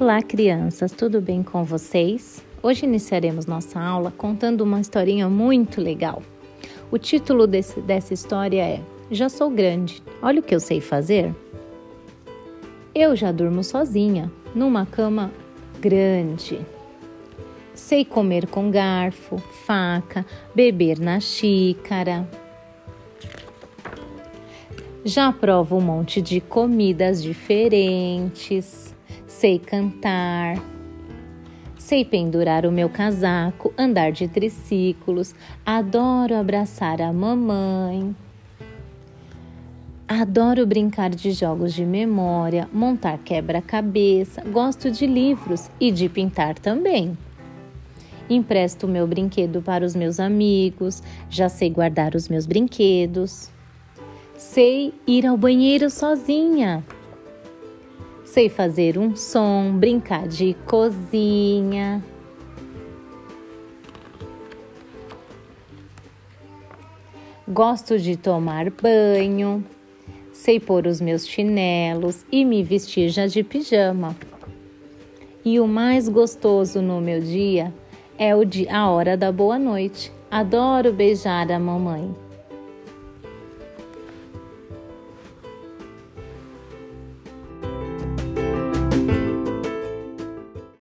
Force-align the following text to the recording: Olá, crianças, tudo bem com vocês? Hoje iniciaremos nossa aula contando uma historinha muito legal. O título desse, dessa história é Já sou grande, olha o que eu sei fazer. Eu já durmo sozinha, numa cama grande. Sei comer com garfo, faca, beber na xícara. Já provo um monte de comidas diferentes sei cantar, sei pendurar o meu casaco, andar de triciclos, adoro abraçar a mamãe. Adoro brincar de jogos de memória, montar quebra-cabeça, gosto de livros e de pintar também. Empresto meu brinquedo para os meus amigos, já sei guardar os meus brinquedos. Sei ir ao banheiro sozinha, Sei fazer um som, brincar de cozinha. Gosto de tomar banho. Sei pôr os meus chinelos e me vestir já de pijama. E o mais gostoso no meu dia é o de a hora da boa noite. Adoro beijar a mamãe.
Olá, 0.00 0.20
crianças, 0.20 0.90
tudo 0.90 1.20
bem 1.20 1.40
com 1.40 1.62
vocês? 1.62 2.44
Hoje 2.60 2.84
iniciaremos 2.84 3.46
nossa 3.46 3.78
aula 3.80 4.10
contando 4.10 4.62
uma 4.62 4.80
historinha 4.80 5.28
muito 5.28 5.80
legal. 5.80 6.20
O 6.90 6.98
título 6.98 7.46
desse, 7.46 7.80
dessa 7.80 8.12
história 8.12 8.60
é 8.60 8.80
Já 9.08 9.28
sou 9.28 9.48
grande, 9.48 10.02
olha 10.20 10.40
o 10.40 10.42
que 10.42 10.52
eu 10.52 10.58
sei 10.58 10.80
fazer. 10.80 11.32
Eu 12.92 13.14
já 13.14 13.30
durmo 13.30 13.62
sozinha, 13.62 14.32
numa 14.52 14.84
cama 14.84 15.30
grande. 15.80 16.58
Sei 17.72 18.04
comer 18.04 18.48
com 18.48 18.72
garfo, 18.72 19.38
faca, 19.64 20.26
beber 20.52 20.98
na 20.98 21.20
xícara. 21.20 22.28
Já 25.04 25.30
provo 25.32 25.76
um 25.76 25.82
monte 25.82 26.22
de 26.22 26.40
comidas 26.40 27.22
diferentes 27.22 28.94
sei 29.34 29.58
cantar, 29.58 30.56
sei 31.76 32.04
pendurar 32.04 32.64
o 32.64 32.72
meu 32.72 32.88
casaco, 32.88 33.74
andar 33.76 34.12
de 34.12 34.28
triciclos, 34.28 35.34
adoro 35.66 36.34
abraçar 36.34 37.02
a 37.02 37.12
mamãe. 37.12 38.16
Adoro 40.06 40.66
brincar 40.66 41.10
de 41.10 41.32
jogos 41.32 41.74
de 41.74 41.84
memória, 41.84 42.68
montar 42.72 43.18
quebra-cabeça, 43.18 44.42
gosto 44.44 44.90
de 44.90 45.06
livros 45.06 45.68
e 45.80 45.90
de 45.90 46.08
pintar 46.08 46.58
também. 46.58 47.18
Empresto 48.30 48.88
meu 48.88 49.06
brinquedo 49.06 49.60
para 49.60 49.84
os 49.84 49.94
meus 49.94 50.18
amigos, 50.18 51.02
já 51.28 51.48
sei 51.48 51.68
guardar 51.68 52.14
os 52.14 52.28
meus 52.28 52.46
brinquedos. 52.46 53.53
Sei 54.36 54.92
ir 55.06 55.26
ao 55.26 55.36
banheiro 55.36 55.88
sozinha, 55.88 56.84
Sei 58.34 58.48
fazer 58.48 58.98
um 58.98 59.14
som, 59.14 59.76
brincar 59.78 60.26
de 60.26 60.56
cozinha. 60.66 62.02
Gosto 67.46 67.96
de 67.96 68.16
tomar 68.16 68.70
banho. 68.70 69.64
Sei 70.32 70.58
pôr 70.58 70.88
os 70.88 71.00
meus 71.00 71.28
chinelos 71.28 72.26
e 72.32 72.44
me 72.44 72.64
vestir 72.64 73.08
já 73.08 73.28
de 73.28 73.44
pijama. 73.44 74.16
E 75.44 75.60
o 75.60 75.68
mais 75.68 76.08
gostoso 76.08 76.82
no 76.82 77.00
meu 77.00 77.20
dia 77.20 77.72
é 78.18 78.34
o 78.34 78.44
de 78.44 78.68
a 78.68 78.90
hora 78.90 79.16
da 79.16 79.30
boa 79.30 79.60
noite. 79.60 80.10
Adoro 80.28 80.92
beijar 80.92 81.52
a 81.52 81.58
mamãe. 81.60 82.23